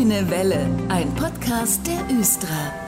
Grüne 0.00 0.30
Welle, 0.30 0.66
ein 0.88 1.14
Podcast 1.14 1.86
der 1.86 2.18
Östra. 2.18 2.79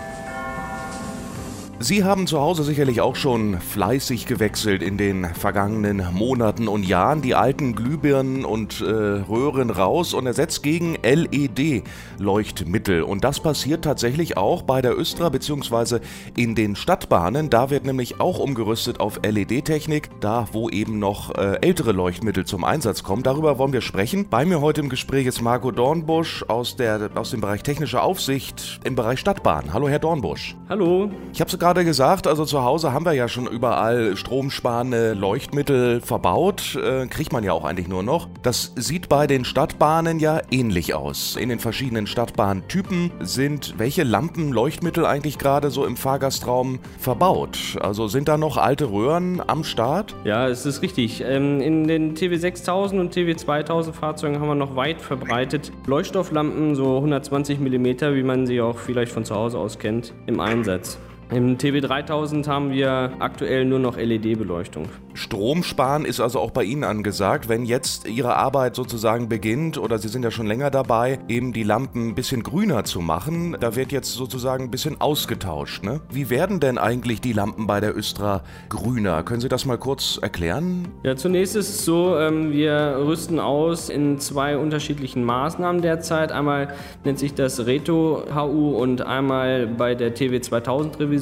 Sie 1.83 2.05
haben 2.05 2.29
zu 2.29 2.39
Hause 2.39 2.63
sicherlich 2.63 3.01
auch 3.01 3.17
schon 3.17 3.59
fleißig 3.59 4.27
gewechselt 4.27 4.85
in 4.85 4.99
den 4.99 5.25
vergangenen 5.35 6.07
Monaten 6.13 6.69
und 6.69 6.85
Jahren. 6.85 7.23
Die 7.23 7.35
alten 7.35 7.75
Glühbirnen 7.75 8.45
und 8.45 8.81
äh, 8.83 8.85
Röhren 8.85 9.69
raus 9.69 10.15
und 10.15 10.27
ersetzt 10.27 10.63
gegen 10.63 10.97
LED-Leuchtmittel. 11.03 13.03
Und 13.03 13.25
das 13.25 13.41
passiert 13.41 13.83
tatsächlich 13.83 14.37
auch 14.37 14.63
bei 14.63 14.81
der 14.81 14.97
Östra 14.97 15.29
bzw. 15.29 15.99
in 16.37 16.55
den 16.55 16.77
Stadtbahnen. 16.77 17.51
Da 17.51 17.71
wird 17.71 17.85
nämlich 17.85 18.21
auch 18.21 18.39
umgerüstet 18.39 19.01
auf 19.01 19.19
LED-Technik, 19.25 20.09
da 20.21 20.47
wo 20.53 20.69
eben 20.69 21.01
noch 21.01 21.35
äh, 21.35 21.59
ältere 21.63 21.91
Leuchtmittel 21.91 22.45
zum 22.45 22.63
Einsatz 22.63 23.03
kommen. 23.03 23.25
Darüber 23.25 23.59
wollen 23.59 23.73
wir 23.73 23.81
sprechen. 23.81 24.29
Bei 24.31 24.45
mir 24.45 24.61
heute 24.61 24.83
im 24.83 24.89
Gespräch 24.89 25.27
ist 25.27 25.43
Marco 25.43 25.73
Dornbusch 25.73 26.45
aus, 26.47 26.77
der, 26.77 27.11
aus 27.17 27.33
dem 27.33 27.41
Bereich 27.41 27.65
technische 27.65 28.03
Aufsicht 28.03 28.79
im 28.85 28.95
Bereich 28.95 29.19
Stadtbahn. 29.19 29.73
Hallo, 29.73 29.89
Herr 29.89 29.99
Dornbusch. 29.99 30.55
Hallo. 30.69 31.11
Ich 31.33 31.41
habe 31.41 31.51
es 31.51 31.59
gerade 31.73 31.87
gesagt, 31.87 32.27
also 32.27 32.45
zu 32.45 32.63
Hause 32.63 32.93
haben 32.93 33.07
wir 33.07 33.15
ja 33.15 33.29
schon 33.29 33.47
überall 33.47 34.15
stromsparende 34.15 35.15
Leuchtmittel 35.15 36.03
verbaut. 36.03 36.77
Äh, 36.77 37.07
kriegt 37.07 37.33
man 37.33 37.45
ja 37.45 37.55
auch 37.55 37.65
eigentlich 37.65 37.89
nur 37.89 38.03
noch. 38.03 38.29
Das 38.43 38.75
sieht 38.77 39.09
bei 39.09 39.27
den 39.27 39.47
Stadtbahnen 39.47 40.21
ja 40.21 40.43
ähnlich 40.51 40.93
aus. 40.93 41.35
In 41.35 41.49
den 41.49 41.61
verschiedenen 41.61 42.07
Stadtbahntypen 42.07 43.11
sind 43.21 43.79
welche 43.79 44.03
Lampen, 44.03 44.53
Leuchtmittel 44.53 45.07
eigentlich 45.07 45.39
gerade 45.39 45.71
so 45.71 45.87
im 45.87 45.97
Fahrgastraum 45.97 46.79
verbaut? 46.99 47.79
Also 47.81 48.07
sind 48.07 48.29
da 48.29 48.37
noch 48.37 48.59
alte 48.59 48.91
Röhren 48.91 49.41
am 49.47 49.65
Start? 49.65 50.15
Ja, 50.25 50.49
es 50.49 50.67
ist 50.67 50.83
richtig. 50.83 51.25
Ähm, 51.27 51.63
in 51.63 51.89
den 51.89 52.15
TW 52.15 52.37
6000 52.37 53.01
und 53.01 53.13
TW 53.13 53.35
2000 53.35 53.97
Fahrzeugen 53.97 54.39
haben 54.39 54.49
wir 54.49 54.55
noch 54.55 54.77
weit 54.77 55.01
verbreitet 55.01 55.73
Leuchtstofflampen, 55.87 56.75
so 56.75 56.97
120 56.97 57.59
mm, 57.61 57.87
wie 58.15 58.23
man 58.23 58.47
sie 58.47 58.61
auch 58.61 58.77
vielleicht 58.77 59.11
von 59.11 59.25
zu 59.25 59.35
Hause 59.35 59.57
aus 59.57 59.79
kennt, 59.79 60.13
im 60.27 60.39
Einsatz. 60.39 60.99
Im 61.33 61.57
TW3000 61.57 62.47
haben 62.47 62.73
wir 62.73 63.13
aktuell 63.19 63.65
nur 63.65 63.79
noch 63.79 63.97
LED-Beleuchtung. 63.97 64.85
Strom 65.15 65.63
sparen 65.63 66.05
ist 66.05 66.21
also 66.21 66.39
auch 66.39 66.51
bei 66.51 66.63
Ihnen 66.63 66.85
angesagt. 66.85 67.49
Wenn 67.49 67.65
jetzt 67.65 68.07
Ihre 68.07 68.37
Arbeit 68.37 68.77
sozusagen 68.77 69.31
beginnt, 69.31 69.79
oder 69.79 69.99
Sie 69.99 70.09
sind 70.09 70.25
ja 70.25 70.31
schon 70.31 70.47
länger 70.47 70.71
dabei, 70.71 71.21
eben 71.29 71.55
die 71.55 71.63
Lampen 71.63 72.09
ein 72.09 72.15
bisschen 72.15 72.43
grüner 72.43 72.85
zu 72.85 73.01
machen, 73.01 73.57
da 73.59 73.77
wird 73.77 73.93
jetzt 73.93 74.13
sozusagen 74.13 74.65
ein 74.65 74.71
bisschen 74.71 75.01
ausgetauscht. 75.01 75.85
Ne? 75.85 76.03
Wie 76.11 76.29
werden 76.29 76.61
denn 76.61 76.77
eigentlich 76.77 77.23
die 77.23 77.33
Lampen 77.33 77.67
bei 77.67 77.81
der 77.81 77.97
Östra 77.97 78.43
grüner? 78.69 79.23
Können 79.23 79.41
Sie 79.41 79.49
das 79.49 79.65
mal 79.65 79.79
kurz 79.79 80.19
erklären? 80.21 80.89
Ja, 81.03 81.17
zunächst 81.17 81.57
ist 81.57 81.71
es 81.71 81.85
so, 81.87 82.19
ähm, 82.19 82.53
wir 82.53 82.99
rüsten 83.07 83.41
aus 83.41 83.89
in 83.89 84.19
zwei 84.19 84.59
unterschiedlichen 84.59 85.25
Maßnahmen 85.25 85.81
derzeit. 85.81 86.31
Einmal 86.31 86.75
nennt 87.05 87.19
sich 87.19 87.33
das 87.33 87.65
Reto-HU 87.65 88.77
und 88.77 89.01
einmal 89.01 89.67
bei 89.67 89.95
der 89.95 90.15
TW2000-Revision 90.15 91.22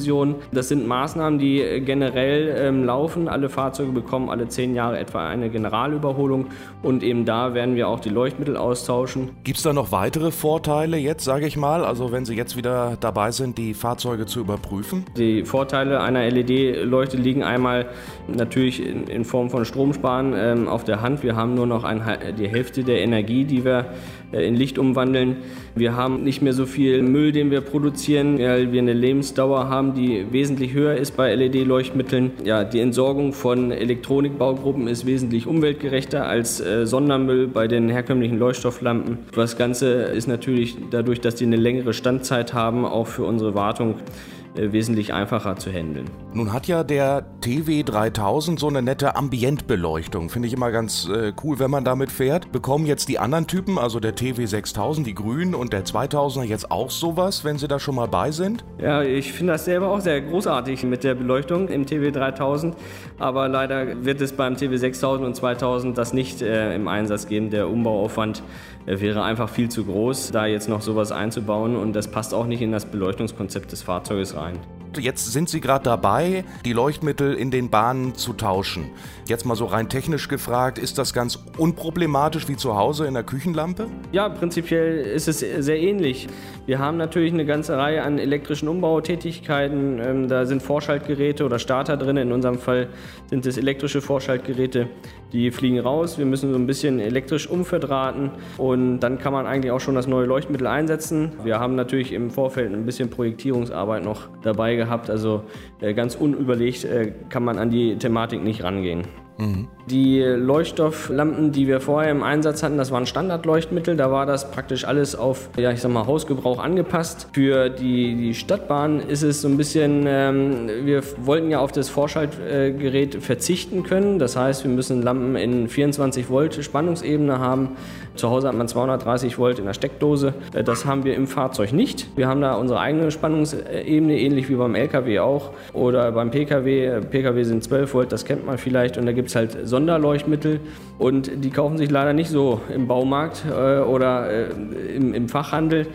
Das 0.51 0.67
sind 0.67 0.87
Maßnahmen, 0.87 1.39
die 1.39 1.81
generell 1.85 2.55
ähm, 2.57 2.83
laufen. 2.83 3.27
Alle 3.27 3.49
Fahrzeuge 3.49 3.91
bekommen 3.91 4.29
alle 4.29 4.47
zehn 4.47 4.75
Jahre 4.75 4.99
etwa 4.99 5.27
eine 5.27 5.49
Generalüberholung 5.49 6.47
und 6.81 7.03
eben 7.03 7.25
da 7.25 7.53
werden 7.53 7.75
wir 7.75 7.87
auch 7.87 7.99
die 7.99 8.09
Leuchtmittel 8.09 8.57
austauschen. 8.57 9.31
Gibt 9.43 9.57
es 9.57 9.63
da 9.63 9.73
noch 9.73 9.91
weitere 9.91 10.31
Vorteile 10.31 10.97
jetzt, 10.97 11.23
sage 11.23 11.45
ich 11.45 11.57
mal, 11.57 11.85
also 11.85 12.11
wenn 12.11 12.25
Sie 12.25 12.35
jetzt 12.35 12.57
wieder 12.57 12.97
dabei 12.99 13.31
sind, 13.31 13.57
die 13.57 13.73
Fahrzeuge 13.73 14.25
zu 14.25 14.39
überprüfen? 14.39 15.05
Die 15.17 15.43
Vorteile 15.43 16.01
einer 16.01 16.29
LED-Leuchte 16.29 17.17
liegen 17.17 17.43
einmal 17.43 17.87
natürlich 18.27 18.85
in, 18.85 19.05
in, 19.05 19.25
Form 19.25 19.49
von 19.49 19.65
Stromsparen 19.65 20.33
ähm, 20.35 20.67
auf 20.67 20.83
der 20.83 21.01
Hand. 21.01 21.23
Wir 21.23 21.35
haben 21.35 21.53
nur 21.53 21.67
noch 21.67 21.83
ein, 21.83 22.01
die 22.37 22.47
Hälfte 22.47 22.83
der 22.83 23.01
Energie, 23.01 23.45
die 23.45 23.63
wir 23.63 23.79
äh, 23.79 23.83
in 24.31 24.55
Licht 24.55 24.77
umwandeln. 24.77 25.37
Wir 25.75 25.95
haben 25.95 26.23
nicht 26.23 26.41
mehr 26.41 26.53
so 26.53 26.65
viel 26.65 27.01
Müll, 27.01 27.31
den 27.31 27.51
wir 27.51 27.61
produzieren, 27.61 28.39
weil 28.39 28.71
wir 28.71 28.81
eine 28.81 28.93
Lebensdauer 28.93 29.69
haben, 29.69 29.93
die 29.93 30.25
wesentlich 30.31 30.73
höher 30.73 30.95
ist 30.95 31.17
bei 31.17 31.33
LED-Leuchtmitteln. 31.35 32.31
Ja, 32.43 32.63
die 32.63 32.79
Entsorgung 32.79 33.33
von 33.33 33.71
Elektronikbaugruppen 33.71 34.87
ist 34.87 35.05
wesentlich 35.05 35.47
umweltgerechter 35.47 36.27
als 36.27 36.59
äh, 36.59 36.85
Sondermüll 36.85 37.47
bei 37.47 37.67
den 37.67 37.89
herkömmlichen 37.89 38.39
Leuchtstofflampen. 38.39 39.19
Das 39.33 39.57
Ganze 39.57 40.03
ist 40.03 40.27
natürlich 40.27 40.77
dadurch, 40.91 41.21
dass 41.21 41.35
die 41.35 41.45
eine 41.45 41.57
längere 41.57 41.93
Standzeit 41.93 42.53
haben, 42.53 42.85
auch 42.85 43.07
für 43.07 43.23
unsere 43.23 43.55
Wartung 43.55 43.91
äh, 43.91 44.40
wesentlich 44.55 45.13
einfacher 45.13 45.55
zu 45.55 45.71
handeln. 45.71 46.09
Nun 46.33 46.53
hat 46.53 46.67
ja 46.67 46.83
der 46.83 47.25
TW 47.41 47.83
3000 47.83 48.59
so 48.59 48.67
eine 48.67 48.81
nette 48.81 49.15
Ambientbeleuchtung. 49.15 50.29
Finde 50.29 50.47
ich 50.47 50.53
immer 50.53 50.71
ganz 50.71 51.09
äh, 51.09 51.33
cool, 51.43 51.59
wenn 51.59 51.71
man 51.71 51.83
damit 51.83 52.11
fährt. 52.11 52.51
Bekommen 52.51 52.85
jetzt 52.85 53.09
die 53.09 53.19
anderen 53.19 53.47
Typen, 53.47 53.77
also 53.77 53.99
der 53.99 54.15
TW 54.15 54.45
6000, 54.45 55.05
die 55.05 55.13
grünen 55.13 55.55
und 55.55 55.73
der 55.73 55.85
2000er 55.85 56.43
jetzt 56.43 56.71
auch 56.71 56.91
sowas, 56.91 57.43
wenn 57.43 57.57
sie 57.57 57.67
da 57.67 57.79
schon 57.79 57.95
mal 57.95 58.07
bei 58.07 58.31
sind? 58.31 58.65
Ja, 58.79 59.01
ich 59.03 59.33
finde 59.33 59.53
das 59.53 59.65
selber 59.65 59.89
auch 59.89 60.01
sehr 60.01 60.21
großartig 60.21 60.83
mit 60.83 61.03
der 61.03 61.15
Beleuchtung 61.15 61.67
im 61.67 61.85
TW 61.85 62.11
3000. 62.11 62.75
Aber 63.19 63.47
leider 63.47 64.03
wird 64.03 64.21
es 64.21 64.33
beim 64.33 64.57
TW 64.57 64.75
6000 64.75 65.25
und 65.25 65.35
2000 65.35 65.97
das 65.97 66.13
nicht 66.13 66.41
äh, 66.41 66.75
im 66.75 66.87
Einsatz 66.87 67.27
geben. 67.27 67.49
Der 67.49 67.69
Umbauaufwand 67.69 68.43
äh, 68.80 68.80
wäre 68.85 69.23
einfach 69.23 69.49
viel 69.49 69.69
zu 69.69 69.85
groß, 69.85 70.31
da 70.31 70.45
jetzt 70.45 70.69
noch 70.69 70.81
sowas 70.81 71.11
einzubauen. 71.11 71.75
Und 71.75 71.93
das 71.93 72.09
passt 72.09 72.33
auch 72.33 72.45
nicht 72.45 72.61
in 72.61 72.71
das 72.71 72.85
Beleuchtungskonzept 72.85 73.71
des 73.71 73.81
Fahrzeuges 73.81 74.35
rein 74.35 74.35
rein. 74.35 74.59
Jetzt 74.99 75.31
sind 75.31 75.47
Sie 75.47 75.61
gerade 75.61 75.85
dabei, 75.85 76.43
die 76.65 76.73
Leuchtmittel 76.73 77.33
in 77.33 77.49
den 77.49 77.69
Bahnen 77.69 78.15
zu 78.15 78.33
tauschen. 78.33 78.89
Jetzt 79.25 79.45
mal 79.45 79.55
so 79.55 79.65
rein 79.65 79.87
technisch 79.87 80.27
gefragt, 80.27 80.77
ist 80.77 80.97
das 80.97 81.13
ganz 81.13 81.39
unproblematisch 81.57 82.49
wie 82.49 82.57
zu 82.57 82.75
Hause 82.75 83.05
in 83.05 83.13
der 83.13 83.23
Küchenlampe? 83.23 83.87
Ja, 84.11 84.27
prinzipiell 84.27 84.97
ist 84.97 85.29
es 85.29 85.39
sehr 85.39 85.79
ähnlich. 85.79 86.27
Wir 86.65 86.79
haben 86.79 86.97
natürlich 86.97 87.31
eine 87.31 87.45
ganze 87.45 87.77
Reihe 87.77 88.03
an 88.03 88.19
elektrischen 88.19 88.67
Umbautätigkeiten. 88.67 89.99
Ähm, 89.99 90.27
da 90.27 90.45
sind 90.45 90.61
Vorschaltgeräte 90.61 91.45
oder 91.45 91.59
Starter 91.59 91.95
drin. 91.95 92.17
In 92.17 92.31
unserem 92.33 92.59
Fall 92.59 92.89
sind 93.29 93.45
es 93.45 93.57
elektrische 93.57 94.01
Vorschaltgeräte, 94.01 94.89
die 95.31 95.51
fliegen 95.51 95.79
raus. 95.79 96.17
Wir 96.17 96.25
müssen 96.25 96.51
so 96.51 96.59
ein 96.59 96.67
bisschen 96.67 96.99
elektrisch 96.99 97.49
umverdrahten 97.49 98.31
und 98.57 98.99
dann 98.99 99.17
kann 99.17 99.31
man 99.31 99.45
eigentlich 99.45 99.71
auch 99.71 99.79
schon 99.79 99.95
das 99.95 100.07
neue 100.07 100.25
Leuchtmittel 100.25 100.67
einsetzen. 100.67 101.31
Wir 101.43 101.59
haben 101.59 101.75
natürlich 101.75 102.11
im 102.11 102.29
Vorfeld 102.29 102.73
ein 102.73 102.85
bisschen 102.85 103.09
Projektierungsarbeit 103.09 104.03
noch 104.03 104.27
dabei 104.41 104.80
gehabt. 104.83 105.09
Also 105.09 105.43
äh, 105.79 105.93
ganz 105.93 106.15
unüberlegt 106.15 106.83
äh, 106.83 107.13
kann 107.29 107.43
man 107.43 107.57
an 107.57 107.69
die 107.69 107.97
Thematik 107.97 108.43
nicht 108.43 108.63
rangehen. 108.63 109.03
Mhm. 109.37 109.67
Die 109.89 110.21
Leuchtstofflampen, 110.21 111.51
die 111.51 111.67
wir 111.67 111.81
vorher 111.81 112.11
im 112.11 112.23
Einsatz 112.23 112.63
hatten, 112.63 112.77
das 112.77 112.91
waren 112.91 113.05
Standardleuchtmittel. 113.05 113.97
Da 113.97 114.11
war 114.11 114.25
das 114.25 114.51
praktisch 114.51 114.85
alles 114.85 115.15
auf, 115.15 115.49
ja, 115.57 115.71
ich 115.71 115.81
sag 115.81 115.91
mal, 115.91 116.05
Hausgebrauch 116.05 116.59
angepasst. 116.59 117.27
Für 117.33 117.69
die, 117.69 118.15
die 118.15 118.33
Stadtbahn 118.33 118.99
ist 118.99 119.23
es 119.23 119.41
so 119.41 119.47
ein 119.47 119.57
bisschen, 119.57 120.05
ähm, 120.07 120.69
wir 120.83 121.01
wollten 121.25 121.49
ja 121.49 121.59
auf 121.59 121.71
das 121.71 121.89
Vorschaltgerät 121.89 123.21
verzichten 123.23 123.83
können. 123.83 124.19
Das 124.19 124.37
heißt, 124.37 124.63
wir 124.63 124.71
müssen 124.71 125.01
Lampen 125.01 125.35
in 125.35 125.67
24 125.67 126.29
Volt 126.29 126.63
Spannungsebene 126.63 127.39
haben. 127.39 127.69
Zu 128.15 128.29
Hause 128.29 128.49
hat 128.49 128.55
man 128.55 128.67
230 128.67 129.37
Volt 129.37 129.57
in 129.57 129.65
der 129.65 129.73
Steckdose. 129.73 130.33
Äh, 130.53 130.63
das 130.63 130.85
haben 130.85 131.03
wir 131.03 131.15
im 131.15 131.27
Fahrzeug 131.27 131.73
nicht. 131.73 132.07
Wir 132.15 132.27
haben 132.27 132.41
da 132.41 132.53
unsere 132.53 132.79
eigene 132.79 133.09
Spannungsebene, 133.09 134.19
ähnlich 134.19 134.49
wie 134.49 134.55
beim 134.55 134.75
LKW 134.75 135.19
auch. 135.19 135.51
Oder 135.73 136.11
beim 136.11 136.29
PKW. 136.29 137.01
PKW 137.01 137.43
sind 137.43 137.63
12 137.63 137.93
Volt, 137.93 138.11
das 138.11 138.25
kennt 138.25 138.45
man 138.45 138.57
vielleicht. 138.57 138.97
Und 138.97 139.05
da 139.05 139.11
gibt 139.11 139.20
es 139.27 139.35
halt 139.35 139.67
Sonderleuchtmittel 139.67 140.59
und 140.97 141.31
die 141.43 141.49
kaufen 141.49 141.77
sich 141.77 141.89
leider 141.89 142.13
nicht 142.13 142.29
so 142.29 142.61
im 142.73 142.87
Baumarkt 142.87 143.43
äh, 143.49 143.79
oder 143.79 144.29
äh, 144.29 144.95
im, 144.95 145.13
im 145.13 145.29
Fachhandel. 145.29 145.87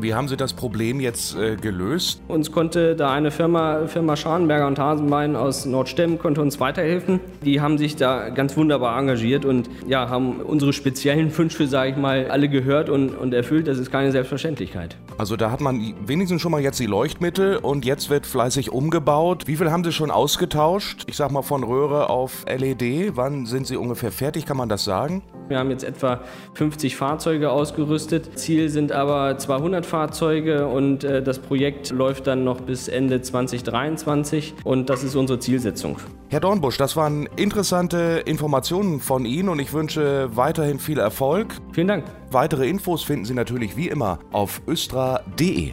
Wie 0.00 0.14
haben 0.14 0.28
Sie 0.28 0.36
das 0.36 0.52
Problem 0.52 1.00
jetzt 1.00 1.36
äh, 1.36 1.56
gelöst? 1.56 2.22
Uns 2.28 2.52
konnte 2.52 2.94
da 2.94 3.12
eine 3.12 3.30
Firma, 3.30 3.86
Firma 3.86 4.14
Scharnberger 4.14 4.66
und 4.66 4.78
Hasenbein 4.78 5.34
aus 5.34 5.66
Nordstemm 5.66 6.18
konnte 6.18 6.40
uns 6.40 6.60
weiterhelfen. 6.60 7.20
Die 7.44 7.60
haben 7.60 7.78
sich 7.78 7.96
da 7.96 8.28
ganz 8.28 8.56
wunderbar 8.56 8.98
engagiert 8.98 9.44
und 9.44 9.68
ja, 9.86 10.08
haben 10.08 10.40
unsere 10.40 10.72
speziellen 10.72 11.36
Wünsche, 11.36 11.66
sage 11.66 11.90
ich 11.90 11.96
mal, 11.96 12.30
alle 12.30 12.48
gehört 12.48 12.90
und, 12.90 13.10
und 13.10 13.34
erfüllt. 13.34 13.66
Das 13.66 13.78
ist 13.78 13.90
keine 13.90 14.12
Selbstverständlichkeit. 14.12 14.96
Also 15.16 15.36
da 15.36 15.50
hat 15.50 15.60
man 15.60 15.94
wenigstens 16.06 16.40
schon 16.42 16.52
mal 16.52 16.60
jetzt 16.60 16.78
die 16.78 16.86
Leuchtmittel 16.86 17.56
und 17.56 17.84
jetzt 17.84 18.08
wird 18.08 18.24
fleißig 18.24 18.70
umgebaut. 18.70 19.46
Wie 19.46 19.56
viel 19.56 19.70
haben 19.70 19.82
Sie 19.82 19.92
schon 19.92 20.10
ausgetauscht? 20.12 21.04
Ich 21.08 21.16
sag 21.16 21.32
mal 21.32 21.42
von 21.42 21.64
Röhre 21.64 22.08
auf 22.08 22.44
LED. 22.46 23.16
Wann 23.16 23.46
sind 23.46 23.66
Sie 23.66 23.76
ungefähr 23.76 24.12
fertig? 24.12 24.46
Kann 24.46 24.56
man 24.56 24.68
das 24.68 24.84
sagen? 24.84 25.22
Wir 25.48 25.58
haben 25.58 25.70
jetzt 25.70 25.84
etwa 25.84 26.20
50 26.54 26.96
Fahrzeuge 26.96 27.50
ausgerüstet. 27.50 28.38
Ziel 28.38 28.68
sind 28.68 28.92
aber 28.92 29.38
200 29.38 29.86
Fahrzeuge 29.86 30.66
und 30.66 31.04
äh, 31.04 31.22
das 31.22 31.38
Projekt 31.38 31.90
läuft 31.90 32.26
dann 32.26 32.44
noch 32.44 32.60
bis 32.60 32.88
Ende 32.88 33.20
2023 33.22 34.54
und 34.64 34.90
das 34.90 35.04
ist 35.04 35.16
unsere 35.16 35.38
Zielsetzung. 35.38 35.98
Herr 36.28 36.40
Dornbusch, 36.40 36.76
das 36.76 36.96
waren 36.96 37.26
interessante 37.36 38.22
Informationen 38.26 39.00
von 39.00 39.24
Ihnen 39.24 39.48
und 39.48 39.58
ich 39.60 39.72
wünsche 39.72 40.28
weiterhin 40.36 40.78
viel 40.78 40.98
Erfolg. 40.98 41.54
Vielen 41.72 41.88
Dank. 41.88 42.04
Weitere 42.30 42.68
Infos 42.68 43.02
finden 43.02 43.24
Sie 43.24 43.34
natürlich 43.34 43.76
wie 43.76 43.88
immer 43.88 44.18
auf 44.32 44.60
östra.de. 44.66 45.72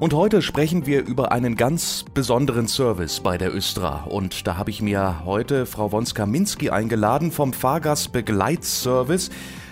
Und 0.00 0.14
heute 0.14 0.42
sprechen 0.42 0.86
wir 0.86 1.04
über 1.04 1.32
einen 1.32 1.56
ganz 1.56 2.04
besonderen 2.14 2.68
Service 2.68 3.18
bei 3.18 3.36
der 3.36 3.52
Östra. 3.52 4.04
Und 4.04 4.46
da 4.46 4.56
habe 4.56 4.70
ich 4.70 4.80
mir 4.80 5.24
heute 5.24 5.66
Frau 5.66 5.90
Wonska-Minski 5.90 6.70
eingeladen 6.70 7.32
vom 7.32 7.52
Fahrgastbegleitservice. 7.52 9.30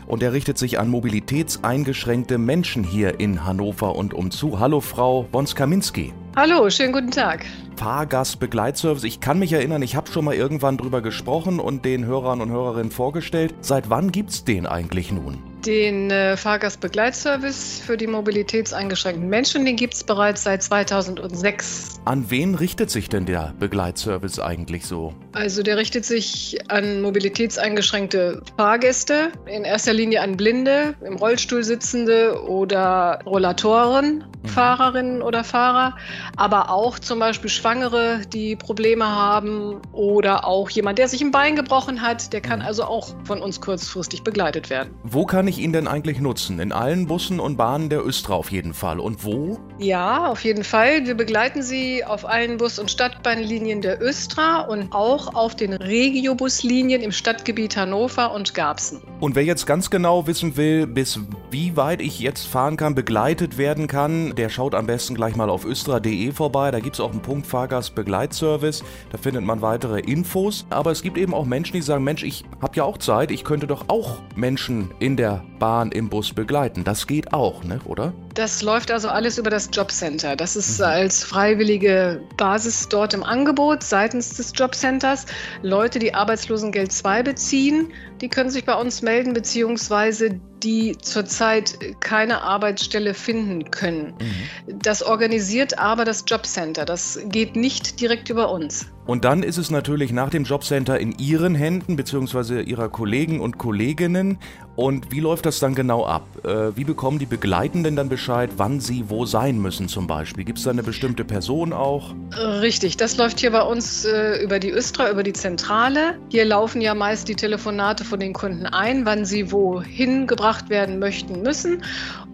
Und 0.08 0.25
er 0.25 0.32
richtet 0.32 0.58
sich 0.58 0.81
an 0.81 0.88
mobilitätseingeschränkte 0.88 2.38
Menschen 2.38 2.82
hier 2.82 3.20
in 3.20 3.44
Hannover 3.44 3.94
und 3.94 4.14
umzu. 4.14 4.58
Hallo, 4.58 4.81
Frau 4.81 5.28
Wonska-Minski. 5.31 6.12
Hallo, 6.34 6.69
schönen 6.70 6.93
guten 6.93 7.12
Tag. 7.12 7.46
Fahrgastbegleitservice. 7.76 9.05
Ich 9.05 9.20
kann 9.20 9.38
mich 9.38 9.52
erinnern, 9.52 9.82
ich 9.82 9.94
habe 9.94 10.11
schon 10.11 10.25
mal 10.25 10.34
irgendwann 10.34 10.76
drüber 10.76 11.02
gesprochen 11.02 11.61
und 11.61 11.84
den 11.84 12.05
Hörern 12.05 12.40
und 12.40 12.50
Hörerinnen 12.50 12.90
vorgestellt. 12.90 13.55
Seit 13.61 13.90
wann 13.90 14.11
gibt's 14.11 14.43
den 14.43 14.67
eigentlich 14.67 15.12
nun? 15.12 15.38
Den 15.66 16.12
äh, 16.12 16.36
Fahrgastbegleitservice 16.36 17.82
für 17.84 17.96
die 17.96 18.06
mobilitätseingeschränkten 18.06 19.28
Menschen, 19.28 19.64
den 19.64 19.74
gibt 19.74 19.94
es 19.94 20.04
bereits 20.04 20.44
seit 20.44 20.62
2006. 20.62 22.00
An 22.04 22.30
wen 22.30 22.54
richtet 22.54 22.88
sich 22.88 23.08
denn 23.08 23.26
der 23.26 23.52
Begleitservice 23.58 24.38
eigentlich 24.38 24.86
so? 24.86 25.12
Also 25.32 25.64
der 25.64 25.76
richtet 25.76 26.04
sich 26.04 26.56
an 26.68 27.02
mobilitätseingeschränkte 27.02 28.42
Fahrgäste, 28.56 29.32
in 29.46 29.64
erster 29.64 29.92
Linie 29.92 30.20
an 30.20 30.36
Blinde, 30.36 30.94
im 31.04 31.16
Rollstuhl 31.16 31.64
sitzende 31.64 32.40
oder 32.46 33.19
Rollatoren, 33.26 34.24
mhm. 34.42 34.48
Fahrerinnen 34.48 35.20
oder 35.20 35.42
Fahrer, 35.42 35.96
aber 36.36 36.70
auch 36.70 37.00
zum 37.00 37.19
Beispiel 37.19 37.50
Schwangere, 37.50 38.20
die 38.32 38.54
Probleme 38.54 39.04
haben 39.04 39.82
oder 39.90 40.46
auch 40.46 40.70
jemand, 40.70 41.00
der 41.00 41.08
sich 41.08 41.22
ein 41.22 41.32
Bein 41.32 41.56
gebrochen 41.56 42.02
hat, 42.02 42.32
der 42.32 42.40
kann 42.40 42.60
mhm. 42.60 42.66
also 42.66 42.84
auch 42.84 43.08
von 43.24 43.42
uns 43.42 43.60
kurzfristig 43.60 44.22
begleitet 44.22 44.70
werden. 44.70 44.94
Wo 45.02 45.26
kann 45.26 45.48
ich 45.48 45.56
ich 45.56 45.62
ihn 45.62 45.73
denn 45.73 45.88
eigentlich 45.88 46.20
nutzen? 46.20 46.58
In 46.61 46.73
allen 46.73 47.06
Bussen 47.06 47.41
und 47.41 47.56
Bahnen 47.56 47.88
der 47.88 48.05
Östra 48.05 48.35
auf 48.35 48.50
jeden 48.50 48.75
Fall. 48.75 49.00
Und 49.00 49.25
wo? 49.25 49.58
Ja, 49.79 50.29
auf 50.29 50.44
jeden 50.44 50.64
Fall. 50.64 51.06
Wir 51.06 51.14
begleiten 51.14 51.62
Sie 51.62 52.05
auf 52.05 52.25
allen 52.25 52.58
Bus- 52.58 52.79
und 52.79 52.91
Stadtbahnlinien 52.91 53.82
der 53.82 54.03
Östra 54.03 54.62
und 54.62 54.93
auch 54.93 55.35
auf 55.35 55.55
den 55.56 55.73
Regiobuslinien 55.73 57.03
im 57.03 57.12
Stadtgebiet 57.12 57.76
Hannover 57.76 58.32
und 58.32 58.55
Garbsen. 58.55 59.00
Und 59.20 59.35
wer 59.35 59.44
jetzt 59.44 59.67
ganz 59.67 59.91
genau 59.91 60.26
wissen 60.26 60.56
will, 60.56 60.87
bis 60.87 61.19
wie 61.50 61.76
weit 61.76 62.00
ich 62.00 62.20
jetzt 62.20 62.47
fahren 62.47 62.76
kann, 62.76 62.94
begleitet 62.94 63.58
werden 63.58 63.87
kann, 63.87 64.35
der 64.35 64.49
schaut 64.49 64.75
am 64.75 64.87
besten 64.87 65.14
gleich 65.14 65.37
mal 65.37 65.50
auf 65.50 65.64
östra.de 65.64 66.32
vorbei. 66.32 66.70
Da 66.70 66.81
gibt 66.81 66.97
es 66.97 67.00
auch 67.00 67.11
einen 67.11 67.23
Punkt 67.23 67.47
Fahrgastbegleitservice. 67.47 68.85
Da 69.11 69.19
findet 69.19 69.44
man 69.44 69.62
weitere 69.62 70.00
Infos. 70.00 70.67
Aber 70.70 70.91
es 70.91 71.03
gibt 71.03 71.19
eben 71.19 71.35
auch 71.35 71.44
Menschen, 71.44 71.75
die 71.75 71.82
sagen, 71.82 72.05
Mensch, 72.05 72.23
ich 72.23 72.44
habe 72.61 72.76
ja 72.76 72.85
auch 72.85 72.99
Zeit, 72.99 73.31
ich 73.31 73.44
könnte 73.44 73.67
doch 73.67 73.88
auch 73.88 74.19
Menschen 74.35 74.91
in 74.99 75.17
der 75.17 75.35
Bahn 75.58 75.92
im 75.92 76.08
Bus 76.08 76.32
begleiten. 76.32 76.84
Das 76.84 77.06
geht 77.06 77.32
auch, 77.32 77.64
ne, 77.64 77.80
oder? 77.84 78.12
Das 78.34 78.62
läuft 78.62 78.90
also 78.90 79.08
alles 79.08 79.38
über 79.38 79.50
das 79.50 79.70
Jobcenter. 79.72 80.36
Das 80.36 80.56
ist 80.56 80.78
mhm. 80.78 80.84
als 80.84 81.24
freiwillige 81.24 82.20
Basis 82.36 82.88
dort 82.88 83.14
im 83.14 83.22
Angebot 83.22 83.82
seitens 83.82 84.34
des 84.34 84.52
Jobcenters. 84.54 85.26
Leute, 85.62 85.98
die 85.98 86.12
Arbeitslosengeld 86.14 86.92
2 86.92 87.22
beziehen, 87.22 87.92
die 88.20 88.28
können 88.28 88.50
sich 88.50 88.64
bei 88.64 88.74
uns 88.74 89.02
melden, 89.02 89.32
beziehungsweise 89.32 90.40
die 90.62 90.96
zurzeit 91.00 91.78
keine 92.00 92.42
Arbeitsstelle 92.42 93.14
finden 93.14 93.70
können. 93.70 94.14
Mhm. 94.18 94.78
Das 94.80 95.02
organisiert 95.02 95.78
aber 95.78 96.04
das 96.04 96.24
Jobcenter. 96.26 96.84
Das 96.84 97.18
geht 97.26 97.56
nicht 97.56 98.00
direkt 98.00 98.30
über 98.30 98.50
uns. 98.50 98.86
Und 99.06 99.24
dann 99.24 99.42
ist 99.42 99.56
es 99.56 99.70
natürlich 99.70 100.12
nach 100.12 100.30
dem 100.30 100.44
Jobcenter 100.44 100.98
in 100.98 101.12
Ihren 101.18 101.54
Händen 101.54 101.94
bzw. 101.94 102.62
Ihrer 102.62 102.88
Kollegen 102.88 103.40
und 103.40 103.56
Kolleginnen. 103.56 104.38
Und 104.76 105.11
wie 105.11 105.20
läuft 105.20 105.46
das 105.46 105.58
dann 105.58 105.75
genau 105.75 106.05
ab? 106.05 106.26
Äh, 106.44 106.76
wie 106.76 106.84
bekommen 106.84 107.19
die 107.19 107.26
Begleitenden 107.26 107.96
dann 107.96 108.11
Bescheid, 108.11 108.50
wann 108.58 108.78
sie 108.78 109.08
wo 109.08 109.25
sein 109.25 109.58
müssen 109.58 109.88
zum 109.88 110.06
Beispiel? 110.06 110.44
Gibt 110.44 110.58
es 110.58 110.64
da 110.64 110.70
eine 110.70 110.82
bestimmte 110.82 111.25
Person 111.25 111.73
auch? 111.73 112.14
Richtig, 112.37 112.99
das 112.99 113.17
läuft 113.17 113.40
hier 113.40 113.50
bei 113.50 113.62
uns 113.62 114.05
äh, 114.05 114.43
über 114.43 114.58
die 114.58 114.70
Östra, 114.70 115.11
über 115.11 115.23
die 115.23 115.32
Zentrale. 115.32 116.19
Hier 116.28 116.44
laufen 116.44 116.82
ja 116.82 116.94
meist 116.94 117.26
die 117.28 117.34
Telefonate 117.34 118.05
von 118.05 118.20
den 118.20 118.34
Kunden 118.34 118.67
ein, 118.67 119.06
wann 119.06 119.25
sie 119.25 119.50
wohin 119.50 120.26
gebracht 120.26 120.69
werden 120.69 120.99
möchten 120.99 121.40
müssen. 121.40 121.82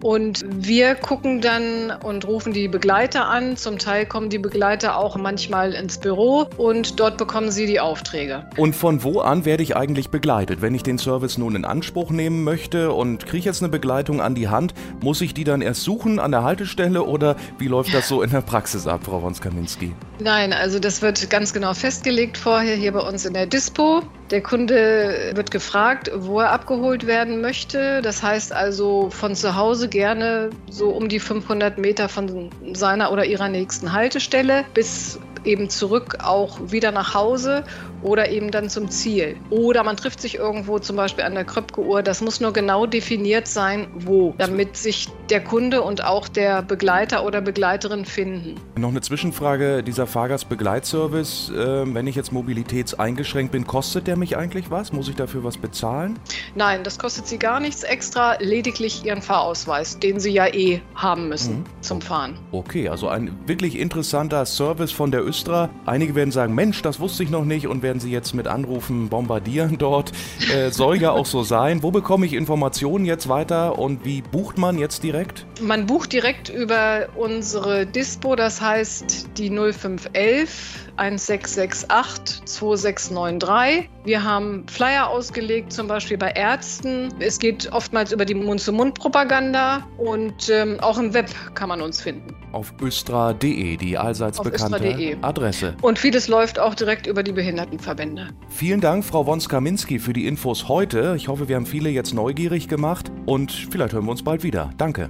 Und 0.03 0.43
wir 0.45 0.95
gucken 0.95 1.39
dann 1.39 1.89
und 2.03 2.27
rufen 2.27 2.51
die 2.51 2.67
Begleiter 2.67 3.25
an. 3.29 3.55
Zum 3.55 3.79
Teil 3.79 4.05
kommen 4.05 4.29
die 4.29 4.37
Begleiter 4.37 4.97
auch 4.97 5.15
manchmal 5.15 5.73
ins 5.73 5.97
Büro 5.97 6.45
und 6.57 6.99
dort 6.99 7.17
bekommen 7.17 7.51
sie 7.51 7.67
die 7.67 7.79
Aufträge. 7.79 8.45
Und 8.57 8.75
von 8.75 9.01
wo 9.03 9.21
an 9.21 9.45
werde 9.45 9.63
ich 9.63 9.77
eigentlich 9.77 10.09
begleitet? 10.09 10.61
Wenn 10.61 10.75
ich 10.75 10.83
den 10.83 10.97
Service 10.97 11.37
nun 11.37 11.55
in 11.55 11.63
Anspruch 11.63 12.11
nehmen 12.11 12.43
möchte 12.43 12.91
und 12.91 13.25
kriege 13.25 13.45
jetzt 13.45 13.63
eine 13.63 13.69
Begleitung 13.69 14.19
an 14.19 14.35
die 14.35 14.49
Hand, 14.49 14.73
muss 15.01 15.21
ich 15.21 15.33
die 15.33 15.45
dann 15.45 15.61
erst 15.61 15.83
suchen 15.83 16.19
an 16.19 16.31
der 16.31 16.43
Haltestelle 16.43 17.03
oder 17.03 17.37
wie 17.57 17.69
läuft 17.69 17.93
das 17.93 18.09
so 18.09 18.21
in 18.21 18.29
der 18.29 18.41
Praxis 18.41 18.87
ab, 18.87 19.05
Frau 19.05 19.21
Wonskaminski? 19.21 19.93
Nein, 20.19 20.51
also 20.51 20.79
das 20.79 21.01
wird 21.01 21.29
ganz 21.29 21.53
genau 21.53 21.73
festgelegt 21.73 22.37
vorher 22.37 22.75
hier 22.75 22.91
bei 22.91 22.99
uns 22.99 23.25
in 23.25 23.33
der 23.33 23.45
Dispo. 23.45 24.01
Der 24.33 24.41
Kunde 24.41 25.33
wird 25.35 25.51
gefragt, 25.51 26.09
wo 26.15 26.39
er 26.39 26.49
abgeholt 26.49 27.05
werden 27.05 27.39
möchte. 27.39 28.01
Das 28.01 28.23
heißt 28.23 28.51
also 28.51 29.11
von 29.11 29.35
zu 29.35 29.55
Hause 29.55 29.89
gerne 29.89 30.49
so 30.71 30.89
um 30.89 31.07
die 31.07 31.19
500 31.19 31.77
Meter 31.77 32.09
von 32.09 32.49
seiner 32.73 33.11
oder 33.11 33.25
ihrer 33.25 33.47
nächsten 33.47 33.93
Haltestelle 33.93 34.65
bis 34.73 35.19
eben 35.45 35.69
zurück 35.69 36.17
auch 36.23 36.59
wieder 36.71 36.91
nach 36.91 37.13
Hause 37.13 37.63
oder 38.01 38.29
eben 38.29 38.49
dann 38.49 38.71
zum 38.71 38.89
Ziel. 38.89 39.37
Oder 39.51 39.83
man 39.83 39.97
trifft 39.97 40.19
sich 40.19 40.35
irgendwo 40.35 40.79
zum 40.79 40.95
Beispiel 40.95 41.25
an 41.25 41.35
der 41.35 41.45
Kröpke-Uhr. 41.45 42.01
Das 42.01 42.21
muss 42.21 42.41
nur 42.41 42.53
genau 42.53 42.87
definiert 42.87 43.47
sein, 43.47 43.87
wo, 43.93 44.33
damit 44.39 44.77
sich 44.77 45.09
der 45.33 45.43
Kunde 45.43 45.81
und 45.81 46.03
auch 46.03 46.27
der 46.27 46.61
Begleiter 46.61 47.25
oder 47.25 47.41
Begleiterin 47.41 48.05
finden. 48.05 48.53
Noch 48.75 48.89
eine 48.89 49.01
Zwischenfrage, 49.01 49.81
dieser 49.81 50.05
Fahrgastbegleitservice, 50.05 51.49
äh, 51.49 51.91
wenn 51.91 52.05
ich 52.05 52.15
jetzt 52.15 52.31
mobilitätseingeschränkt 52.31 53.51
bin, 53.51 53.65
kostet 53.65 54.05
der 54.05 54.15
mich 54.15 54.37
eigentlich 54.37 54.69
was? 54.69 54.93
Muss 54.93 55.09
ich 55.09 55.15
dafür 55.15 55.43
was 55.43 55.57
bezahlen? 55.57 56.19
Nein, 56.53 56.83
das 56.83 56.99
kostet 56.99 57.25
Sie 57.25 57.39
gar 57.39 57.59
nichts 57.59 57.81
extra, 57.81 58.35
lediglich 58.41 59.05
Ihren 59.05 59.23
Fahrausweis, 59.23 59.97
den 59.97 60.19
Sie 60.19 60.29
ja 60.29 60.45
eh 60.53 60.81
haben 60.93 61.29
müssen 61.29 61.61
mhm. 61.61 61.81
zum 61.81 62.01
Fahren. 62.01 62.37
Okay, 62.51 62.89
also 62.89 63.07
ein 63.07 63.35
wirklich 63.47 63.79
interessanter 63.79 64.45
Service 64.45 64.91
von 64.91 65.09
der 65.09 65.25
Östra. 65.25 65.71
Einige 65.87 66.13
werden 66.13 66.31
sagen, 66.31 66.53
Mensch, 66.53 66.83
das 66.83 66.99
wusste 66.99 67.23
ich 67.23 67.31
noch 67.31 67.43
nicht 67.43 67.65
und 67.65 67.81
werden 67.81 67.99
Sie 67.99 68.11
jetzt 68.11 68.35
mit 68.35 68.45
Anrufen 68.47 69.09
bombardieren 69.09 69.79
dort. 69.79 70.11
Äh, 70.53 70.69
soll 70.69 70.97
ja 70.97 71.09
auch 71.09 71.25
so 71.25 71.41
sein. 71.41 71.81
Wo 71.81 71.89
bekomme 71.89 72.27
ich 72.27 72.33
Informationen 72.33 73.05
jetzt 73.05 73.29
weiter 73.29 73.79
und 73.79 74.05
wie 74.05 74.21
bucht 74.21 74.59
man 74.59 74.77
jetzt 74.77 75.01
direkt? 75.01 75.22
Man 75.61 75.85
bucht 75.85 76.13
direkt 76.13 76.49
über 76.49 77.07
unsere 77.15 77.85
Dispo, 77.85 78.35
das 78.35 78.59
heißt 78.61 79.37
die 79.37 79.49
0511 79.49 80.83
1668 80.97 82.45
2693. 82.45 83.89
Wir 84.05 84.23
haben 84.23 84.65
Flyer 84.67 85.09
ausgelegt, 85.09 85.73
zum 85.73 85.87
Beispiel 85.87 86.17
bei 86.17 86.31
Ärzten. 86.31 87.09
Es 87.19 87.39
geht 87.39 87.71
oftmals 87.71 88.11
über 88.11 88.25
die 88.25 88.35
Mund-zu-Mund-Propaganda 88.35 89.87
und 89.97 90.49
ähm, 90.49 90.79
auch 90.81 90.97
im 90.97 91.13
Web 91.13 91.29
kann 91.55 91.69
man 91.69 91.81
uns 91.81 92.01
finden. 92.01 92.35
Auf 92.51 92.73
östra.de, 92.81 93.77
die 93.77 93.97
allseits 93.97 94.39
Auf 94.39 94.45
bekannte 94.45 95.17
Adresse. 95.21 95.75
Und 95.81 95.97
vieles 95.97 96.27
läuft 96.27 96.59
auch 96.59 96.75
direkt 96.75 97.07
über 97.07 97.23
die 97.23 97.31
Behindertenverbände. 97.31 98.27
Vielen 98.49 98.81
Dank, 98.81 99.03
Frau 99.03 99.25
Wonska-Minski, 99.25 99.99
für 99.99 100.13
die 100.13 100.27
Infos 100.27 100.67
heute. 100.67 101.15
Ich 101.17 101.27
hoffe, 101.27 101.47
wir 101.47 101.55
haben 101.55 101.65
viele 101.65 101.89
jetzt 101.89 102.13
neugierig 102.13 102.67
gemacht 102.67 103.11
und 103.25 103.51
vielleicht 103.51 103.93
hören 103.93 104.05
wir 104.05 104.11
uns 104.11 104.23
bald 104.23 104.43
wieder. 104.43 104.69
Danke. 104.77 105.09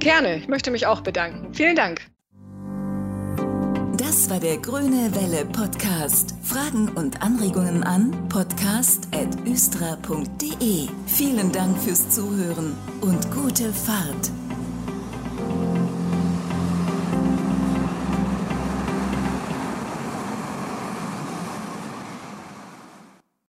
Gerne, 0.00 0.36
ich 0.36 0.48
möchte 0.48 0.70
mich 0.70 0.86
auch 0.86 1.02
bedanken. 1.02 1.52
Vielen 1.54 1.76
Dank. 1.76 2.00
Das 3.96 4.28
war 4.30 4.40
der 4.40 4.56
Grüne 4.56 5.14
Welle 5.14 5.44
Podcast. 5.44 6.34
Fragen 6.42 6.88
und 6.88 7.22
Anregungen 7.22 7.84
an 7.84 8.10
podcast.östra.de. 8.28 10.88
Vielen 11.06 11.52
Dank 11.52 11.78
fürs 11.78 12.08
Zuhören 12.08 12.74
und 13.02 13.30
gute 13.30 13.72
Fahrt. 13.72 14.32